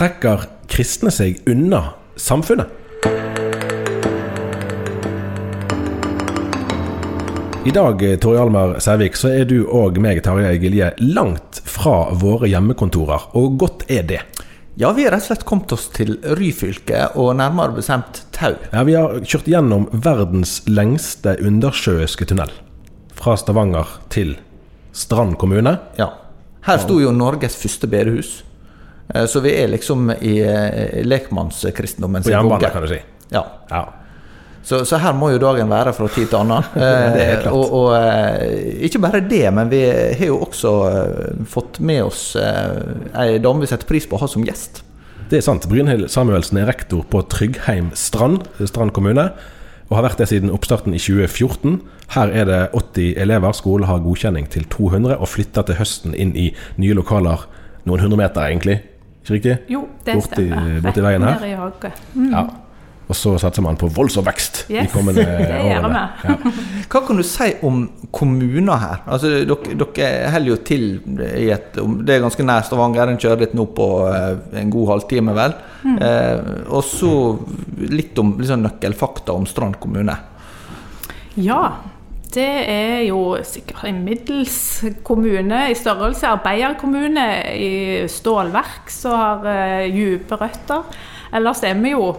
[0.00, 2.70] Trekker kristne seg unna samfunnet?
[7.68, 12.48] I dag Tori Almer Sævik, så er du og meg, Tarjei Gilje, langt fra våre
[12.48, 13.28] hjemmekontorer.
[13.36, 14.22] Og godt er det.
[14.80, 18.54] Ja, vi har rett og slett kommet oss til Ryfylke, og nærmere bestemt Tau.
[18.72, 22.48] Ja, Vi har kjørt gjennom verdens lengste undersjøiske tunnel.
[23.20, 24.38] Fra Stavanger til
[24.96, 25.76] Strand kommune.
[26.00, 26.14] Ja.
[26.64, 28.38] Her sto jo Norges første bedehus.
[29.14, 33.00] Eh, Så vi er liksom i eh, lekmannskristendommen På jernbane, kan du si.
[33.30, 33.44] Ja.
[33.70, 33.84] Ja.
[34.62, 36.66] Så, så her må jo dagen være fra tid til annen.
[36.74, 37.46] Klart.
[37.48, 42.34] og, og eh, ikke bare det, men vi har jo også eh, fått med oss
[42.36, 44.82] eh, ei dame vi setter pris på å ha som gjest.
[45.30, 45.64] Det er sant.
[45.70, 49.30] Brynhild Samuelsen er rektor på Tryggheim Strand, Strand kommune.
[49.90, 51.80] Og har vært det siden oppstarten i 2014.
[52.14, 53.54] Her er det 80 elever.
[53.58, 56.50] Skolen har godkjenning til 200, og flytter til høsten inn i
[56.82, 57.46] nye lokaler.
[57.88, 58.76] Noen hundre meter, egentlig.
[59.20, 59.58] Ikke riktig?
[59.68, 60.80] Jo, det Borti- stemmer.
[60.82, 61.46] borti veien her?
[61.46, 61.92] I.
[62.16, 62.30] Mm.
[62.32, 62.44] Ja.
[63.10, 66.02] Og så satser man på voldsom vekst de Yes, kommende det gjør årene.
[66.22, 66.36] Ja.
[66.92, 67.80] Hva kan du si om
[68.14, 69.00] kommuner her?
[69.10, 70.84] Altså, dere, dere holder jo til
[71.26, 71.74] i et
[72.06, 73.10] Det er ganske nær Stavanger.
[73.10, 75.56] En kjører litt nå på eh, en god halvtime, vel.
[75.82, 75.98] Mm.
[76.06, 77.12] Eh, og så
[77.90, 80.14] litt om liksom, nøkkelfakta om Strand kommune.
[81.34, 81.60] Ja,
[82.34, 84.56] det er jo sikkert en middels
[85.06, 86.28] kommune i størrelse.
[86.30, 87.24] Arbeiderkommune
[87.56, 87.70] i
[88.10, 90.84] stålverk som har uh, dype røtter.
[91.34, 92.12] Ellers er vi jo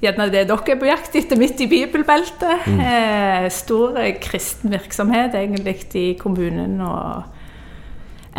[0.00, 2.64] gjerne det dere er på jakt etter, midt i bibelbeltet.
[2.72, 6.78] Eh, stor eh, kristen virksomhet egentlig i kommunen.
[6.80, 7.36] og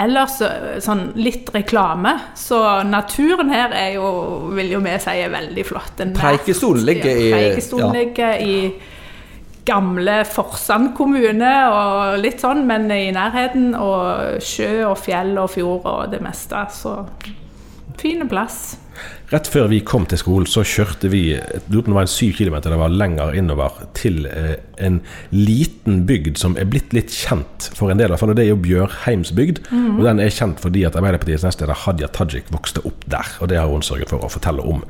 [0.01, 2.15] Ellers eh, sånn litt reklame.
[2.39, 2.57] Så
[2.87, 4.07] naturen her er jo,
[4.55, 6.01] vil jo vi si er veldig flott.
[6.17, 8.55] Preikestolen ligger i- Preikestolen ligger i
[9.67, 13.71] gamle Forsand kommune og litt sånn, men i nærheten.
[13.77, 16.65] Og sjø og fjell og fjord og det meste.
[16.75, 16.97] Så
[18.01, 18.77] fin plass.
[19.31, 22.79] Rett før vi kom til skolen, så kjørte vi det var en syv kilometer, det
[22.81, 24.99] var lenger innover, til eh, en
[25.31, 28.11] liten bygd som er blitt litt kjent for en del.
[28.11, 29.63] av Det er jo Bjørheimsbygd.
[29.71, 33.27] og Den er kjent fordi at Arbeiderpartiets nestleder Hadia Tajik vokste opp der.
[33.39, 34.83] og Det har hun sørget for å fortelle om.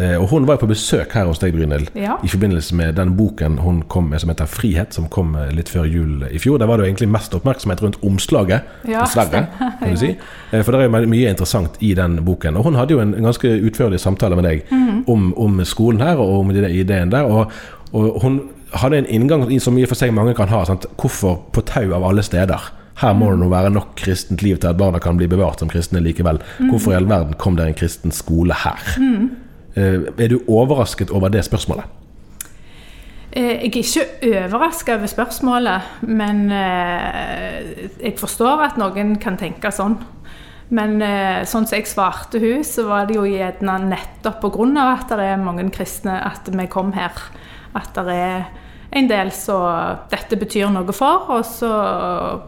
[0.00, 2.14] Eh, og Hun var jo på besøk her hos deg, Brynhild, Ja.
[2.24, 5.68] i forbindelse med den boken hun kom med som heter 'Frihet', som kom eh, litt
[5.68, 6.58] før jul i fjor.
[6.58, 9.46] Der var det jo egentlig mest oppmerksomhet rundt omslaget, Ja, dessverre.
[9.80, 10.16] kan du si.
[10.52, 12.56] Eh, For det er jo mye interessant i den boken.
[12.56, 14.62] Og hun hadde jo en ganske utførlig samtale med deg
[15.06, 17.22] om, om skolen her og om ideen der.
[17.24, 17.50] Og,
[17.92, 18.40] og hun
[18.74, 20.64] hadde en inngang som i og for seg mange kan ha.
[20.64, 20.86] Sant?
[20.96, 22.60] Hvorfor på tau av alle steder?
[23.00, 25.68] Her må det nå være nok kristent liv til at barna kan bli bevart som
[25.68, 26.38] kristne likevel.
[26.70, 28.78] Hvorfor i all verden kom det en kristen skole her?
[28.98, 29.28] Eh,
[29.80, 31.84] Er du overrasket over det spørsmålet?
[33.32, 34.06] Eh, Jeg er ikke
[34.44, 40.00] overraska over spørsmålet, men eh, jeg forstår at noen kan tenke sånn.
[40.70, 44.86] Men eh, sånn som jeg svarte hun, så var det jo gjerne nettopp pga.
[44.98, 47.14] at det er mange kristne at vi kom her.
[47.74, 48.44] At det er
[48.90, 49.66] en del som
[50.10, 51.70] dette betyr noe for, og så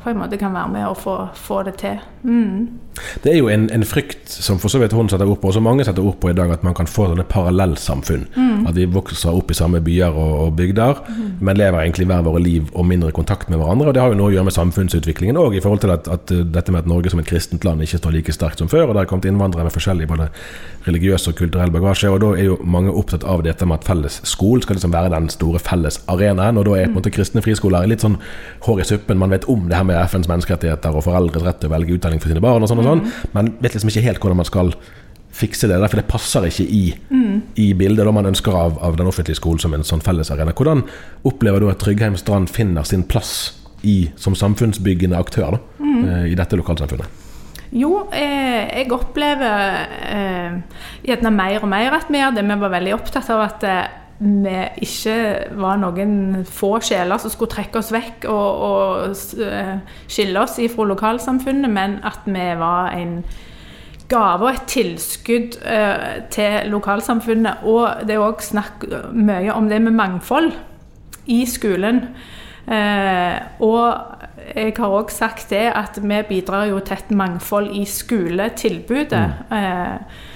[0.03, 2.01] på en måte kan være med og få, få det til.
[2.23, 2.83] Mm.
[3.25, 5.57] Det er jo en, en, frykt som for så vidt hun setter ord på, og
[5.57, 8.27] som mange setter ord på i dag, at man kan få sånne parallellsamfunn.
[8.35, 8.67] Mm.
[8.69, 11.23] At vi vokser opp i samme byer og, og bygder, mm.
[11.41, 13.89] men lever egentlig hver våre liv og mindre kontakt med hverandre.
[13.89, 16.35] og Det har jo noe å gjøre med samfunnsutviklingen òg, i forhold til at, at,
[16.55, 18.89] dette med at Norge som et kristent land ikke står like sterkt som før.
[18.89, 20.29] og Det har kommet innvandrere med forskjellig både
[20.87, 22.11] religiøs og kulturell bagasje.
[22.13, 25.15] og Da er jo mange opptatt av dette med at felles skole skal liksom være
[25.17, 26.59] den store felles arenaen.
[26.59, 28.19] og Da er på en måte kristne friskoler litt sånn
[28.67, 29.21] hår i suppen.
[29.21, 32.21] Man vet om det her med FNs menneskerettigheter og foreldres rett til å velge utdanning
[32.23, 32.63] for sine barn.
[32.63, 34.75] og sånn og sånn, men vet liksom ikke helt hvordan man skal
[35.33, 35.81] fikse det.
[35.89, 37.41] For det passer ikke i, mm.
[37.57, 40.55] i bildet da man ønsker av, av, den offentlige skolen som en sånn fellesarena.
[40.57, 40.85] Hvordan
[41.29, 43.53] opplever du at Tryggheim Strand finner sin plass
[43.83, 46.01] i, som samfunnsbyggende aktør da, mm.
[46.03, 47.21] Eh, i dette lokalsamfunnet?
[47.73, 50.57] Jo, eh, jeg opplever eh,
[51.09, 52.45] gjerne mer og mer at vi gjør det.
[52.45, 55.15] Vi var veldig opptatt av at eh, vi ikke
[55.59, 59.73] var noen få sjeler som skulle trekke oss vekk og, og eh,
[60.07, 63.17] skille oss fra lokalsamfunnet, men at vi var en
[64.13, 67.67] gave og et tilskudd eh, til lokalsamfunnet.
[67.67, 70.53] Og det er òg snakk mye om det med mangfold
[71.33, 72.05] i skolen.
[72.63, 77.85] Eh, og jeg har òg sagt det at vi bidrar jo til et mangfold i
[77.89, 79.27] skoletilbudet.
[79.51, 79.57] Mm.
[79.59, 80.31] Eh,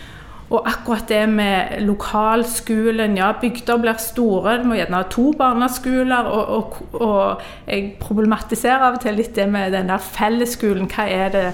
[0.46, 6.28] og akkurat det med lokalskolen Ja, bygder blir store, du må gjerne ha to barneskoler.
[6.31, 10.87] Og, og, og, jeg problematiserer av og til litt det med den der fellesskolen.
[10.93, 11.46] Hva er det,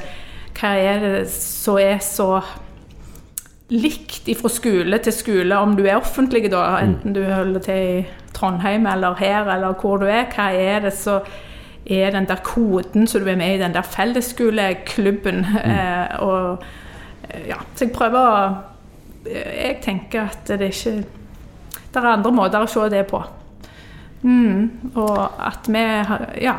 [0.58, 2.42] hva er det som er så
[3.72, 6.90] likt fra skole til skole, om du er offentlig, da, mm.
[6.90, 8.02] enten du holder til i
[8.36, 10.26] Trondheim eller her, eller hvor du er.
[10.34, 11.22] Hva er det så
[11.88, 15.46] er den der koden som du er med i den der fellesskoleklubben?
[15.48, 15.72] Mm.
[15.72, 16.62] Eh, og
[17.48, 18.71] ja, så jeg prøver å
[19.26, 20.94] jeg tenker at det er ikke
[21.92, 23.18] Det er andre måter å se det på.
[24.22, 25.82] Mm, og at vi
[26.40, 26.54] ja,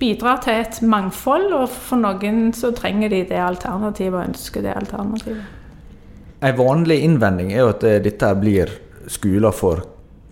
[0.00, 4.74] bidrar til et mangfold, og for noen så trenger de det alternativet og ønsker det
[4.80, 5.44] alternativet.
[6.42, 8.72] En vanlig innvending er jo at dette blir
[9.12, 9.84] skoler for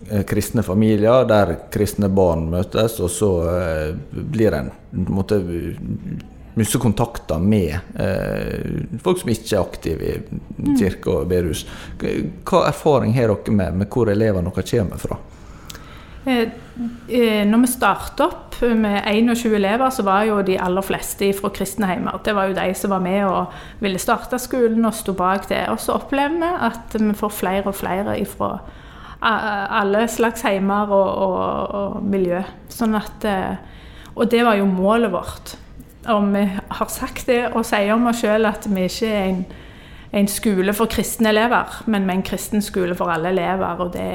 [0.09, 4.71] eh, kristne familier, der kristne barn møtes, og så eh, blir en
[5.07, 5.39] måte
[6.59, 10.73] mye kontakter med eh, folk som ikke er aktive i mm.
[10.79, 11.65] kirke og bedehus.
[11.99, 15.19] Hva erfaring har dere med, med hvor elevene deres kommer fra?
[16.25, 16.49] Eh,
[17.09, 21.49] eh, når vi startet opp med 21 elever, så var jo de aller fleste fra
[21.55, 22.19] kristne heimer.
[22.25, 25.63] Det var jo de som var med og ville starte skolen og sto bak det.
[25.73, 28.53] Og så opplever vi at vi får flere og flere fra
[29.21, 32.41] alle slags heimer og, og, og miljø.
[32.73, 33.57] Sånn at, eh,
[34.15, 35.55] og det var jo målet vårt.
[36.09, 39.43] Og vi har sagt det og sier om oss sjøl at vi ikke er en,
[40.17, 43.85] en, skole for kristne elever, men vi er en kristen skole for alle elever.
[43.85, 44.09] Og det,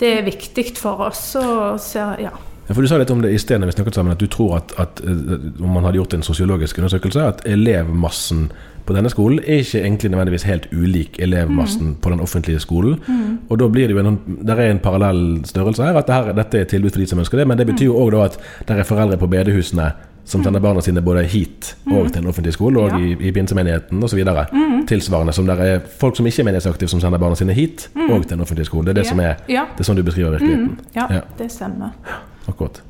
[0.00, 1.24] det er viktig for oss.
[1.40, 2.34] Og så, ja.
[2.70, 4.60] For Du sa litt om det i sted når vi snakket sammen, at du tror
[4.60, 8.50] at, at, eh, om man hadde gjort en sosiologisk undersøkelse, at elevmassen
[8.86, 11.96] på denne skolen er ikke egentlig nødvendigvis helt ulik elevmassen mm.
[12.02, 13.00] på den offentlige skolen.
[13.06, 13.38] Mm.
[13.50, 16.32] Og da blir det jo en, der er en parallell størrelse her, at det her,
[16.38, 17.48] dette er et tilbud for de som ønsker det.
[17.50, 18.38] Men det betyr jo òg at
[18.68, 19.90] det er foreldre på bedehusene
[20.30, 24.02] som sender barna sine både hit og til en offentlig skole, og i, i pinsemenigheten
[24.06, 24.20] osv.
[24.22, 24.84] Mm.
[24.86, 28.06] Tilsvarende som det er folk som ikke er menighetsaktive, som sender barna sine hit mm.
[28.14, 28.86] og til en offentlig skole.
[28.86, 30.78] Det er det som er Det er sånn du beskriver virkeligheten.
[30.78, 30.94] Mm.
[30.94, 31.98] Ja, ja, det stemmer.
[32.46, 32.82] Akkurat.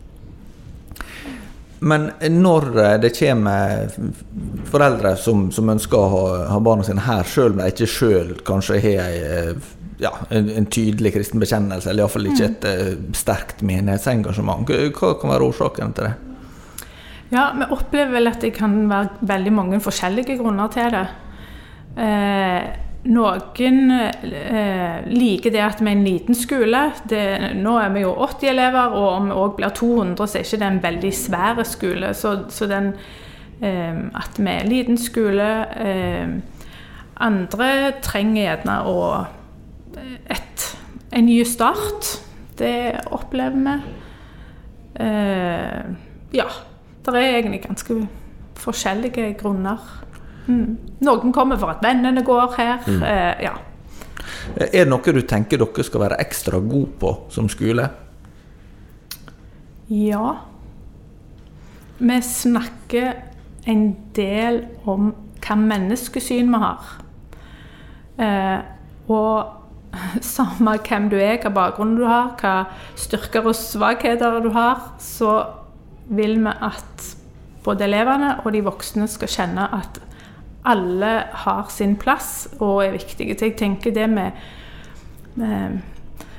[1.81, 3.89] Men når eh, det kommer
[4.69, 8.35] foreldre som, som ønsker å ha, ha barna sine her, sjøl om de ikke sjøl
[8.45, 9.69] kanskje har ei eh,
[10.01, 12.53] ja, en, en, tydelig kristen bekjennelse, eller iallfall ikke mm.
[12.53, 13.15] et mm.
[13.17, 14.69] sterkt menighetsengasjement.
[14.69, 16.19] Hva kan være årsaken til det?
[17.31, 21.07] Ja, vi opplever vel at det kan være veldig mange forskjellige grunner til det.
[22.01, 22.65] Eh,
[23.11, 26.83] noen eh, liker det at vi er en liten skole.
[27.09, 27.23] Det,
[27.57, 30.61] nå er vi jo 80 elever, og om vi òg blir 200, så er ikke
[30.61, 32.11] det en veldig svær skole.
[32.19, 32.91] Så, så den,
[33.63, 36.41] eh, at vi er en liten skole eh,
[37.21, 37.67] Andre
[38.01, 39.01] trenger gjerne å
[40.33, 40.63] et,
[41.13, 42.15] en ny start.
[42.57, 43.95] Det opplever vi.
[45.05, 45.91] Eh,
[46.41, 46.49] ja.
[47.05, 47.97] Det er egentlig ganske
[48.61, 49.81] forskjellige grunner.
[50.47, 50.77] Mm.
[51.07, 52.79] Noen kommer for at vennene går her.
[52.87, 53.03] Mm.
[53.03, 53.55] Eh, ja.
[54.57, 57.89] Er det noe du tenker dere skal være ekstra gode på som skole?
[59.91, 60.35] Ja.
[62.01, 63.13] Vi snakker
[63.69, 66.93] en del om hva menneskesyn vi har.
[68.21, 68.61] Eh,
[69.11, 69.57] og
[70.37, 72.55] samme hvem du er, hva bakgrunn du har, hva
[72.99, 75.41] styrker og svakheter du har, så
[76.11, 77.11] vil vi at
[77.65, 80.01] både elevene og de voksne skal kjenne at
[80.69, 81.13] alle
[81.45, 83.37] har sin plass og er viktige.
[83.39, 84.31] Så jeg tenker det med,
[85.35, 85.79] med,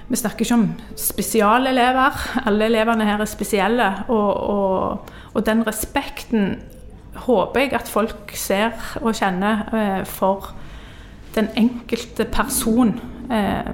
[0.08, 2.18] Vi snakker ikke om spesialelever.
[2.46, 3.94] Alle elevene her er spesielle.
[4.08, 6.60] Og, og, og den respekten
[7.16, 10.52] håper jeg at folk ser og kjenner eh, for
[11.36, 13.00] den enkelte person.
[13.32, 13.72] Eh,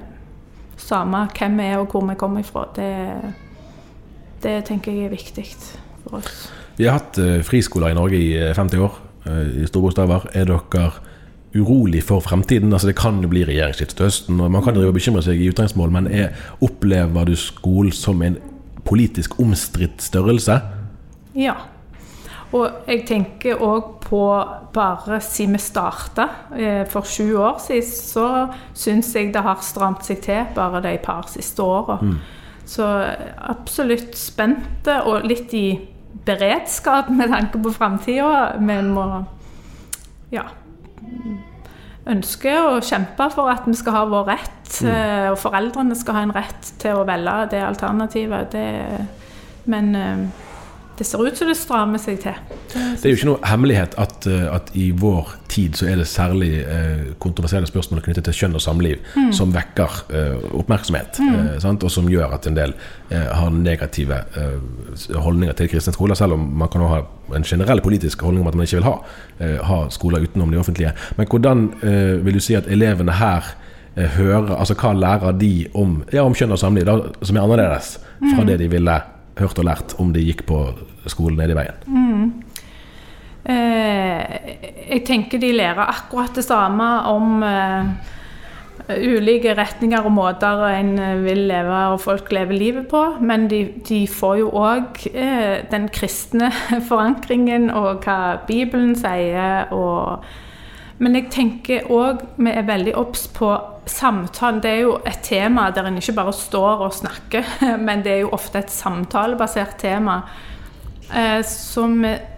[0.76, 2.68] samme hvem vi er og hvor vi kommer ifra.
[2.76, 2.94] Det,
[4.42, 5.46] det tenker jeg er viktig
[6.04, 6.48] for oss.
[6.78, 10.28] Vi har hatt eh, friskoler i Norge i eh, 50 år, eh, i store bokstaver.
[10.38, 10.90] Er dere
[11.58, 12.72] urolig for fremtiden?
[12.72, 15.48] Altså Det kan jo bli regjeringsskifte til høsten, og man kan jo bekymre seg i
[15.50, 18.38] utgangsmål, men er, opplever du skolen som en
[18.88, 20.60] politisk omstridt størrelse?
[21.36, 21.56] Ja.
[22.56, 24.22] Og jeg tenker òg på
[24.72, 28.28] bare siden vi starta eh, for sju år siden, så
[28.72, 31.98] syns jeg det har stramt seg til bare de par siste åra.
[32.68, 32.86] Så
[33.48, 35.66] absolutt spente og litt i
[36.28, 38.58] beredskap med tanke på framtida.
[38.60, 39.06] Vi må
[40.34, 40.44] ja
[42.08, 44.68] ønske og kjempe for at vi skal ha vår rett.
[44.84, 45.32] Mm.
[45.32, 48.52] Og foreldrene skal ha en rett til å velge det alternativet.
[48.52, 48.66] Det,
[49.68, 50.22] men eh,
[50.98, 52.38] det ser ut som det strammer seg til.
[52.72, 56.08] Det er jo ikke noe hemmelighet at, eh, at i vår tid så er det
[56.10, 61.86] særlig eh, kontroversielle spørsmål knyttet til kjønn og samliv som vekker eh, oppmerksomhet, eh, sant?
[61.86, 62.74] og som gjør at en del
[63.10, 67.02] eh, har negative eh, holdninger til kristne skoler, selv om man kan ha
[67.36, 68.96] en generell politisk holdning om at man ikke vil ha,
[69.38, 70.92] eh, ha skoler utenom de offentlige.
[71.16, 73.52] Men hvordan eh, vil du si at elevene her
[73.94, 77.46] eh, hører, altså hva lærer de om, ja, om kjønn og samliv, da, som er
[77.46, 78.98] annerledes fra det de ville
[79.40, 80.60] hørt og lært om de gikk på
[81.08, 82.38] skolen nede i veien?
[83.48, 84.38] Eh,
[84.90, 87.92] jeg tenker de lærer akkurat det samme om eh,
[88.88, 93.62] ulike retninger og måter en eh, vil leve og folk lever livet på, men de,
[93.88, 96.50] de får jo òg eh, den kristne
[96.90, 99.72] forankringen og hva Bibelen sier.
[99.72, 100.24] og
[100.98, 103.52] men jeg tenker òg vi er veldig obs på
[103.90, 104.60] samtalen.
[104.62, 107.44] Det er jo et tema der en ikke bare står og snakker,
[107.86, 110.20] men det er jo ofte et samtalebasert tema.
[111.08, 111.86] Eh, Så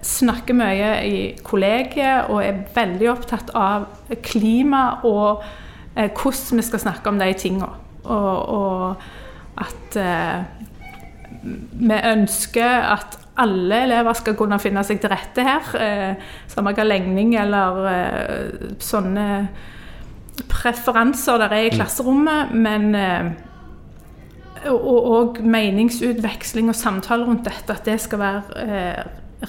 [0.03, 3.89] snakker mye i kollegiet og er veldig opptatt av
[4.23, 5.43] klima og
[5.97, 7.73] eh, hvordan vi skal snakke om de tingene.
[8.05, 10.39] Og, og at eh,
[11.43, 15.69] vi ønsker at alle elever skal kunne finne seg til rette her.
[15.81, 19.27] Eh, samme hva legning eller eh, sånne
[20.49, 22.55] preferanser der er i klasserommet.
[22.55, 23.31] Men eh,
[24.69, 29.03] og, og meningsutveksling og samtale rundt dette, at det skal være eh,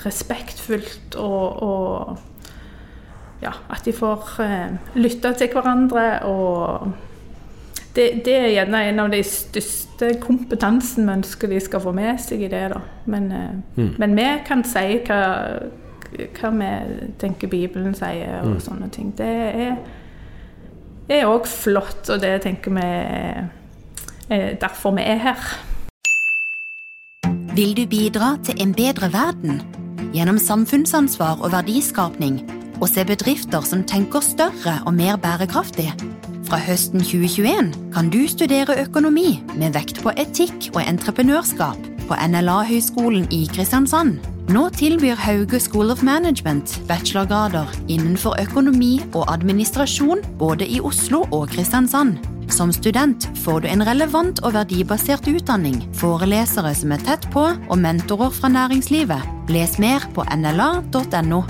[0.06, 2.18] respektfullt og, og
[3.42, 6.92] ja, at de får eh, lytte til hverandre og
[7.96, 12.22] det, det er gjerne en av de største kompetansen vi ønsker de skal få med
[12.24, 12.70] seg i det.
[12.72, 12.80] da.
[13.12, 15.24] Men, eh, men vi kan si hva,
[16.38, 16.72] hva vi
[17.20, 19.12] tenker Bibelen sier og sånne ting.
[19.18, 19.76] Det er
[21.10, 23.50] er òg flott, og det tenker vi er
[24.32, 25.44] er derfor vi er her.
[27.56, 29.62] Vil du bidra til en bedre verden?
[30.14, 32.42] Gjennom samfunnsansvar og verdiskapning,
[32.82, 35.92] og se bedrifter som tenker større og mer bærekraftig?
[36.48, 43.30] Fra høsten 2021 kan du studere økonomi med vekt på etikk og entreprenørskap på NLA-høgskolen
[43.32, 44.20] i Kristiansand.
[44.52, 51.48] Nå tilbyr Hauge School of Management bachelorgrader innenfor økonomi og administrasjon både i Oslo og
[51.54, 52.20] Kristiansand.
[52.52, 57.80] Som student får du en relevant og verdibasert utdanning, forelesere som er tett på, og
[57.80, 59.30] mentorer fra næringslivet.
[59.54, 61.46] Les mer på nla.no.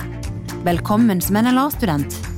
[0.68, 2.31] Velkommen som NLA-student.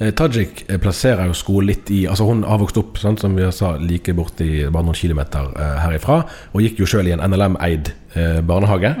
[0.00, 3.44] Tajik eh, plasserer jo skolen litt i Altså Hun har vokst opp sant, som vi
[3.52, 6.22] sa, like borti bare noen kilometer eh, herifra,
[6.54, 8.94] og gikk jo sjøl i en NLM-eid eh, barnehage.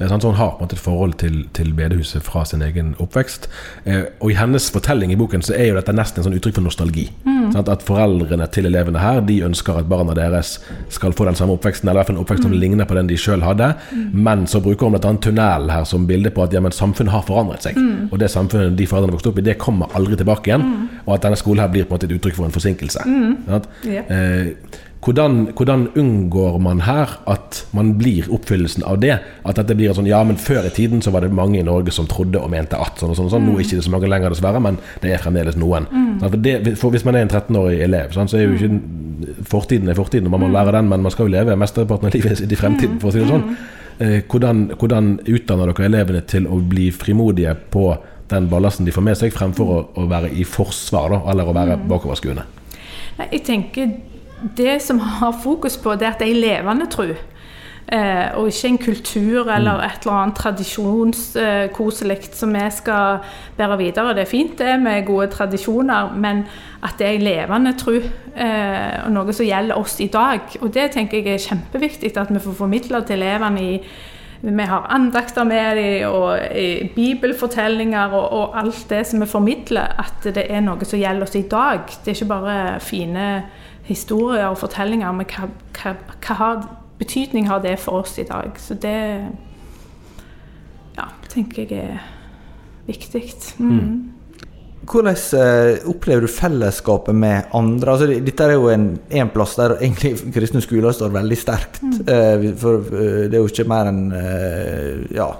[0.00, 2.62] Eh, Sånn, så hun har på en måte et forhold til, til bedehuset fra sin
[2.62, 3.48] egen oppvekst.
[3.84, 6.58] Eh, og i hennes fortelling i boken så er jo dette nesten en sånn uttrykk
[6.58, 7.08] for nostalgi.
[7.52, 10.56] Sant, at foreldrene til elevene her De ønsker at barna deres
[10.90, 13.10] skal få den samme oppveksten, eller i hvert fall en oppvekst som ligner på den
[13.10, 13.72] de sjøl hadde.
[14.12, 15.12] Men så bruker hun bl.a.
[15.22, 17.78] tunnel her som bilde på at ja, men samfunnet har forandret seg.
[18.10, 20.66] Og det samfunnet de foreldrene vokste opp i, det kommer aldri tilbake igjen.
[21.06, 23.06] Og at denne skolen her blir på en måte et uttrykk for en forsinkelse.
[23.06, 24.10] Sånn, at, yeah.
[24.10, 29.20] Eh, hvordan, hvordan unngår man her at man blir oppfyllelsen av det?
[29.46, 31.94] At dette blir sånn Ja, men før i tiden så var det mange i Norge
[31.94, 33.28] som trodde og mente at sånn og sånn.
[33.30, 33.46] og sånn.
[33.46, 35.86] Nå er det ikke så mange lenger, dessverre, men det er fremdeles noen.
[35.92, 36.08] Mm.
[36.24, 39.88] For, det, for Hvis man er en 13-årig elev, sånn, så er jo ikke fortiden
[39.88, 42.42] er fortiden, og man må lære den, men man skal jo leve mesteparten av livet
[42.42, 43.46] sitt i fremtiden, for å si det sånn.
[44.02, 47.92] Eh, hvordan, hvordan utdanner dere elevene til å bli frimodige på
[48.32, 51.54] den ballasten de får med seg, fremfor å, å være i forsvar, da, eller å
[51.56, 52.44] være bakoverskuende?
[53.16, 53.94] Nei, jeg tenker
[54.56, 57.08] det som har fokus på, det er at det er levende tro.
[57.86, 63.20] Eh, og ikke en kultur eller et eller annet tradisjonskoselig som vi skal
[63.56, 64.14] bære videre.
[64.14, 66.42] Det er fint det med gode tradisjoner, men
[66.82, 70.40] at det er en levende tro eh, og noe som gjelder oss i dag.
[70.60, 73.80] Og det tenker jeg er kjempeviktig at vi får formidla til elevene i
[74.42, 76.38] vi har andakter med dem, og
[76.94, 81.38] bibelfortellinger og, og, alt det som vi formidler, at det er noe som gjelder oss
[81.38, 81.86] i dag.
[82.04, 83.28] Det er ikke bare fine
[83.86, 85.94] historier og fortellinger, men hva, hva,
[86.26, 86.66] hva har
[86.98, 88.56] betydning har det for oss i dag?
[88.58, 88.98] Så det
[90.96, 92.04] ja, tenker jeg er
[92.88, 93.24] viktig.
[93.58, 93.72] Mm.
[93.72, 93.96] Mm.
[94.86, 97.92] Hvordan eh, opplever du fellesskapet med andre?
[97.92, 101.80] Altså, dette er jo en, en plass der egentlig kristne skoler står veldig sterkt.
[101.82, 101.96] Mm.
[102.06, 105.30] Eh, for eh, det er jo ikke mer enn eh, ja,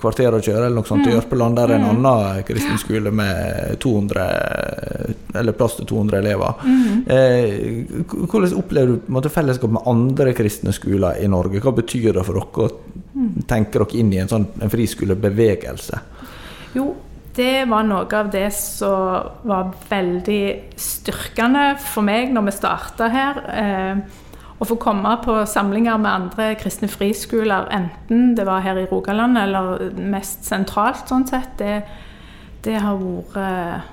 [0.00, 1.06] kvarter å kjøre, eller noe sånt.
[1.06, 1.16] I mm.
[1.16, 1.90] Jørpeland der er en mm.
[1.92, 4.26] annen kristen skole med 200,
[5.40, 6.66] eller plass til 200 elever.
[6.66, 6.98] Mm.
[7.16, 11.62] Eh, hvordan opplever du måte, fellesskap med andre kristne skoler i Norge?
[11.64, 12.68] Hva betyr det for dere å
[13.14, 13.46] mm.
[13.48, 16.02] tenke dere inn i en sånn en friskolebevegelse?
[16.76, 16.90] Jo,
[17.36, 20.44] det var noe av det som var veldig
[20.76, 23.40] styrkende for meg når vi starta her.
[23.56, 24.20] Eh,
[24.62, 29.40] å få komme på samlinger med andre kristne friskoler, enten det var her i Rogaland
[29.40, 31.80] eller mest sentralt, sånn sett, det,
[32.62, 33.88] det har vært eh,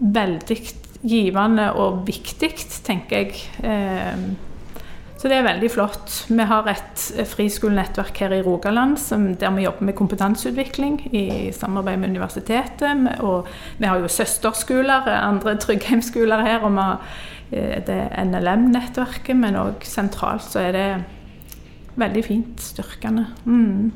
[0.00, 0.60] veldig
[1.00, 2.54] givende og viktig,
[2.86, 3.42] tenker jeg.
[3.64, 4.30] Eh,
[5.20, 6.14] så det er veldig flott.
[6.32, 8.96] Vi har et friskolenettverk her i Rogaland
[9.36, 13.20] der vi jobber med kompetanseutvikling i samarbeid med universitetet.
[13.20, 16.64] Og vi har jo søsterskoler, andre trygghjemsskoler her.
[16.64, 20.86] og vi har det NLM-nettverket, men òg sentralt så er det
[22.00, 23.26] veldig fint, styrkende.
[23.44, 23.90] Mm.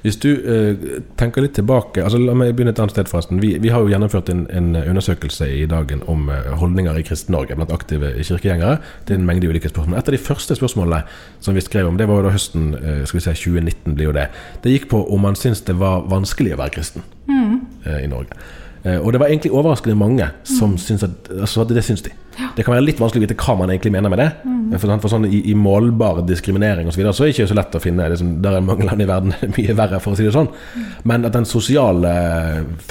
[0.00, 3.40] Hvis du eh, tenker litt tilbake altså La meg begynne et annet sted, forresten.
[3.42, 7.58] Vi, vi har jo gjennomført en, en, undersøkelse i dagen om eh, holdninger i Kristen-Norge
[7.58, 8.78] blant aktive kirkegjengere.
[9.04, 9.98] Det er en mengde ulike spørsmål.
[9.98, 11.02] Et av de første spørsmålene
[11.44, 13.98] som vi skrev om, det var jo da høsten eh, skal vi si 2019.
[13.98, 14.30] blir jo Det
[14.64, 17.54] Det gikk på om man syns det var vanskelig å være kristen mm.
[17.84, 18.40] eh, i Norge.
[18.84, 20.78] Eh, og det var egentlig overraskende mange som mm.
[20.78, 22.10] syntes at, altså, det syns de.
[22.56, 24.28] Det kan være litt vanskelig å vite hva man egentlig mener med det.
[24.44, 24.58] Mm.
[24.78, 26.94] For, for, sånn i, i målbar diskriminering osv.
[26.94, 28.86] Så, videre, så er det ikke så lett å finne det som, Der er mange
[28.86, 30.50] land i verden mye verre, for å si det sånn.
[30.50, 30.86] Mm.
[31.10, 32.12] Men at den sosiale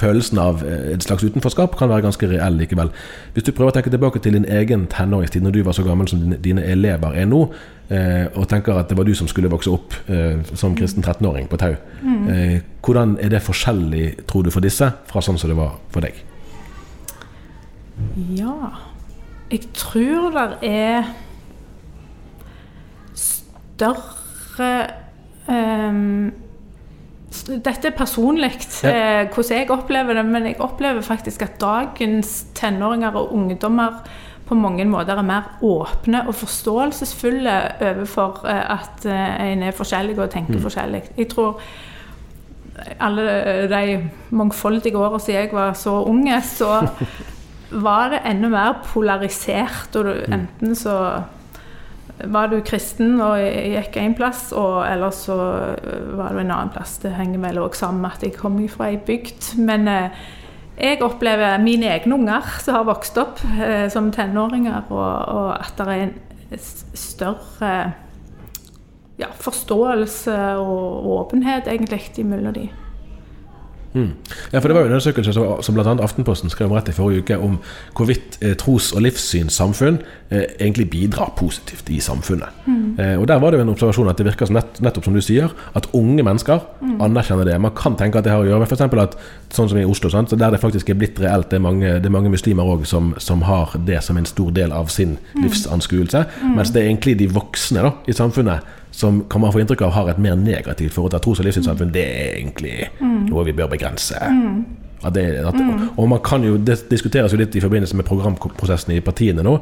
[0.00, 2.92] følelsen av eh, et slags utenforskap kan være ganske reell likevel.
[3.36, 6.10] Hvis du prøver å tenke tilbake til din egen tenåringstid, når du var så gammel
[6.10, 7.46] som dine, dine elever er nå,
[7.88, 11.48] eh, og tenker at det var du som skulle vokse opp eh, som kristen 13-åring
[11.50, 11.78] på Tau.
[12.04, 12.28] Mm.
[12.34, 16.04] Eh, hvordan er det forskjellig, tror du, for disse fra sånn som det var for
[16.04, 16.26] deg?
[18.36, 18.89] Ja
[19.50, 21.10] Jeg tror det er
[23.14, 24.70] større
[25.48, 26.30] um,
[27.30, 28.50] dette er personlig,
[28.82, 28.90] ja.
[28.90, 34.00] eh, hvordan jeg opplever det, men jeg opplever faktisk at dagens tenåringer og ungdommer
[34.48, 40.18] på mange måter er mer åpne og forståelsesfulle overfor eh, at eh, en er forskjellig
[40.18, 40.64] og tenker mm.
[40.66, 41.02] forskjellig.
[41.16, 41.60] Jeg tror
[42.98, 43.98] alle de
[44.30, 46.80] mangfoldige årene siden jeg var så unge, så
[47.70, 49.94] var det enda mer polarisert.
[49.96, 50.34] Og du, mm.
[50.38, 50.96] enten så
[52.28, 55.36] var du kristen og gikk én plass, og eller så
[56.18, 56.98] var du en annen plass.
[57.02, 59.54] Det henger vel òg sammen med at jeg kom fra ei bygd.
[59.60, 60.20] Men eh,
[60.80, 65.74] jeg opplever mine egne unger som har vokst opp eh, som tenåringer, og, og, at
[65.78, 66.14] det er en
[66.96, 67.72] større
[69.20, 72.68] ja, forståelse og åpenhet egentlig mellom de.
[73.92, 74.10] Mm.
[74.52, 75.94] Ja, for Det var jo en undersøkelse som, som bl.a.
[76.02, 77.58] Aftenposten skrev om rett i forrige uke, om
[77.96, 79.98] hvorvidt eh, tros- og livssynssamfunn
[80.30, 82.48] eh, egentlig bidrar positivt i samfunnet.
[82.66, 82.98] Mm.
[82.98, 85.14] Eh, og Der var det jo en observasjon at det virker som nett, nettopp som
[85.14, 87.00] du sier, at unge mennesker mm.
[87.00, 87.60] anerkjenner det.
[87.60, 88.86] Man kan tenke at det har å gjøre med f.eks.
[89.02, 89.18] at
[89.54, 92.06] sånn som i Oslo, sant, der det faktisk er blitt reelt, det er mange, det
[92.06, 95.40] er mange muslimer òg som, som, har det som en stor del av sin mm.
[95.44, 96.52] livsanskuelse, mm.
[96.58, 99.94] mens det er egentlig de voksne da, i samfunnet som kan man få inntrykk av
[99.94, 103.30] har et mer negativt forhold til tros- og livssynssamfunn, det er egentlig mm.
[103.30, 104.18] noe vi bør begrense.
[104.18, 104.64] Mm.
[105.06, 105.94] At det, at, mm.
[105.96, 109.54] Og man kan jo, Det diskuteres jo litt i forbindelse med programprosessen i partiene nå,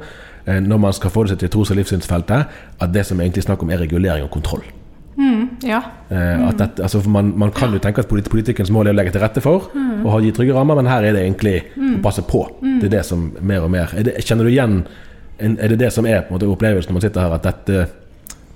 [0.47, 3.51] eh, når man skal forholde seg til tros- og livssynsfeltet, at det som egentlig er
[3.53, 4.65] snakk om, er regulering og kontroll.
[5.19, 5.81] Mm, ja.
[6.15, 9.23] Eh, dette, altså man, man, kan jo tenke at politikkens mål er å legge til
[9.25, 10.05] rette for mm.
[10.05, 11.97] og ha de trygge rammer, men her er det egentlig mm.
[11.99, 12.45] å passe på.
[12.63, 14.83] Det er det som mer og mer det, Kjenner du igjen
[15.43, 17.89] Er det det som er måte opplevelsen når man sitter her, at dette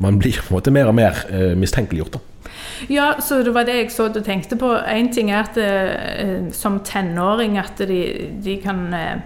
[0.03, 2.17] man blir på en måte mer og mer eh, mistenkeliggjort.
[2.17, 2.53] da.
[2.91, 4.73] Ja, så det var det jeg så du tenkte på.
[4.91, 8.01] Én ting er at eh, som tenåring at de,
[8.43, 9.23] de kan eh,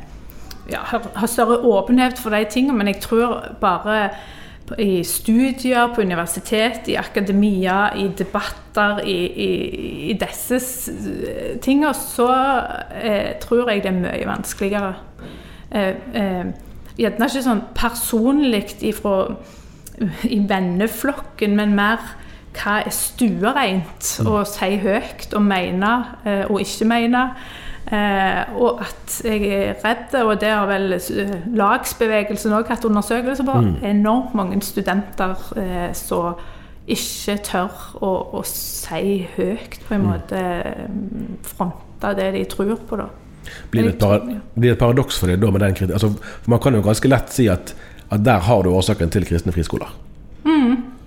[0.72, 4.11] ja, ha større åpenhet for de tingene, men jeg tror bare
[4.79, 9.50] i studier, på universitet, i akademia, i debatter, i, i,
[10.11, 10.61] i disse
[11.62, 12.29] tingene, så
[13.02, 14.94] eh, tror jeg det er mye vanskeligere.
[15.70, 16.46] Eh, eh,
[16.96, 22.02] gjerne ikke sånn personlig i venneflokken, men mer
[22.57, 25.92] hva er stuereint å si høyt og mene
[26.24, 27.22] eh, og ikke mene.
[27.87, 33.46] Eh, og at jeg er redd, og det har vel eh, lagsbevegelsen òg hatt undersøkelser
[33.46, 36.40] på, enormt mange studenter eh, som
[36.90, 40.40] ikke tør å, å si høyt, på en måte
[40.90, 43.07] mm, fronte det de tror på, da.
[43.70, 45.94] Blir det et, blir det et paradoks for deg da med den kritikken?
[45.94, 47.70] Altså, for man kan jo ganske lett si at,
[48.11, 49.94] at der har du årsaken til kristne friskoler.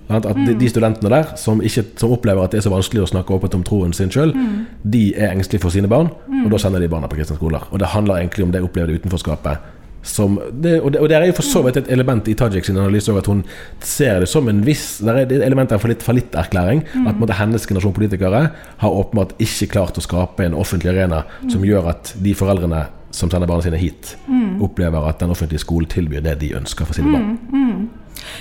[0.10, 3.10] At de, de studentene der som, ikke, som opplever at det er så vanskelig å
[3.12, 4.34] snakke åpent om troen sin sjøl,
[4.82, 6.10] de er engstelige for sine barn,
[6.44, 7.68] og da sender de barna på kristne skoler.
[7.70, 9.76] Og det handler egentlig om det opplevde utenforskapet.
[10.02, 12.66] Som det, og, det, og det er jo for så vidt et element i Tajik
[12.66, 13.42] sin analyse at hun
[13.84, 16.86] ser det som en viss Det er et element av litt fallitterklæring.
[17.04, 18.46] At på hennes generasjon politikere
[18.80, 23.30] har åpenbart ikke klart å skape en offentlig arena som gjør at de foreldrene som
[23.30, 24.16] sender barna sine hit,
[24.62, 27.90] opplever at den offentlige skolen tilbyr det de ønsker for sine barn.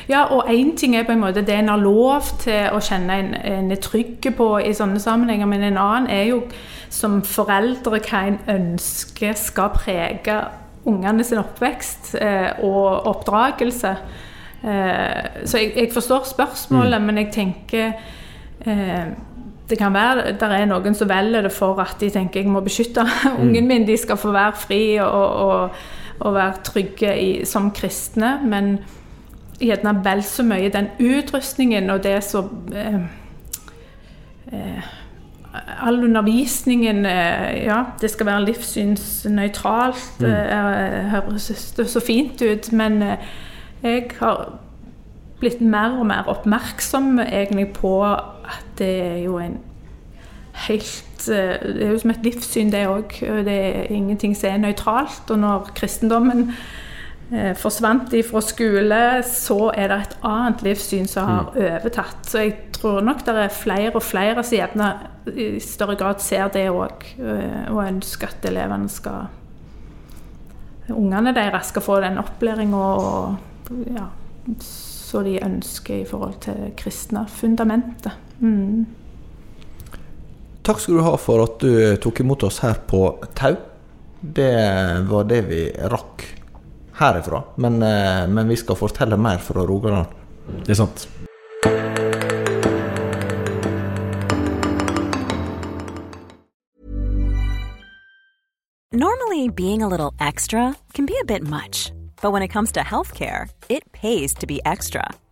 [0.08, 3.18] Ja, og én ting er på en måte det en har lov til å kjenne
[3.18, 6.42] en, en er trygg på i sånne sammenhenger, men en annen er jo
[6.90, 10.40] som foreldre hva en ønsker skal prege
[10.88, 13.94] ungene sin oppvekst eh, og oppdragelse.
[14.64, 17.90] Eh, så jeg, jeg forstår spørsmålet, men jeg tenker
[18.66, 19.10] eh,
[19.68, 22.62] det kan være det er noen som velger det for at de tenker jeg må
[22.64, 23.04] beskytte
[23.42, 25.82] ungen min, de skal få være fri og, og,
[26.24, 28.38] og være trygge i, som kristne.
[28.48, 28.78] Men
[29.60, 33.00] gjerne vel så mye den utrustningen og det som eh,
[34.52, 34.94] eh,
[35.82, 40.20] All undervisningen eh, Ja, det skal være livssynsnøytralt.
[40.20, 40.26] Mm.
[40.26, 42.72] eh, høres så fint ut.
[42.72, 43.16] Men eh,
[43.82, 44.58] jeg har
[45.40, 49.58] blitt mer og mer oppmerksom egentlig på at det er jo en
[50.68, 53.18] helt eh, Det er jo som et livssyn, det òg.
[53.44, 55.30] Det er ingenting som er nøytralt.
[55.30, 56.52] Og når kristendommen
[57.32, 62.22] eh, forsvant fra skole, så er det et annet livssyn som har overtatt.
[62.28, 64.92] Så jeg tror nok det er flere og flere som gjerne
[65.34, 69.28] i større grad ser det òg, og ønsker at elevene skal
[70.88, 72.84] Ungene deres skal få den opplæringa
[73.92, 74.06] ja,
[74.64, 78.16] som de ønsker i forhold til kristne fundamentet.
[78.40, 78.86] Mm.
[80.64, 83.02] Takk skal du ha for at du tok imot oss her på
[83.36, 83.54] Tau.
[84.20, 84.50] Det
[85.08, 85.62] var det vi
[85.92, 86.24] rakk
[86.98, 87.42] herifra.
[87.56, 90.06] Men, eh, men vi skal fortelle mer fra Rogaland.
[90.64, 91.08] Det er sant.
[98.92, 102.80] Normally, being a little extra can be a bit much, but when it comes to
[102.80, 105.10] healthcare, it pays to be extra.